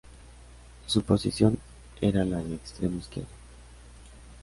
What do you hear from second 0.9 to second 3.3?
posición era la de extremo izquierdo.